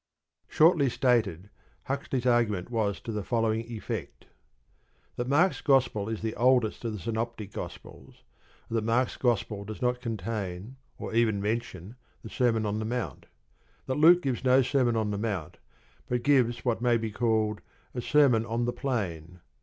Shortly 0.47 0.89
stated, 0.89 1.51
Huxley's 1.83 2.25
argument 2.25 2.71
was 2.71 2.99
to 3.01 3.11
the 3.11 3.21
following 3.23 3.61
effect: 3.65 4.25
That 5.15 5.27
Mark's 5.27 5.61
Gospel 5.61 6.09
is 6.09 6.23
the 6.23 6.35
oldest 6.35 6.83
of 6.83 6.93
the 6.93 6.97
Synoptic 6.99 7.53
Gospels, 7.53 8.23
and 8.67 8.75
that 8.79 8.83
Mark's 8.83 9.15
Gospel 9.15 9.63
does 9.63 9.79
not 9.79 10.01
contain, 10.01 10.77
nor 10.99 11.13
even 11.13 11.39
mention, 11.39 11.97
the 12.23 12.31
Sermon 12.31 12.65
on 12.65 12.79
the 12.79 12.83
Mount. 12.85 13.27
That 13.85 13.99
Luke 13.99 14.23
gives 14.23 14.43
no 14.43 14.63
Sermon 14.63 14.95
on 14.95 15.11
the 15.11 15.19
Mount, 15.19 15.57
but 16.09 16.23
gives 16.23 16.65
what 16.65 16.81
may 16.81 16.97
be 16.97 17.11
called 17.11 17.61
a 17.93 18.01
"Sermon 18.01 18.43
on 18.43 18.65
the 18.65 18.73
Plain." 18.73 19.39